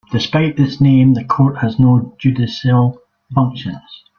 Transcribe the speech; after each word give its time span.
Despite 0.11 0.57
its 0.57 0.81
name, 0.81 1.13
the 1.13 1.23
court 1.23 1.59
has 1.59 1.77
no 1.77 2.15
judicial 2.17 2.99
functions. 3.35 4.03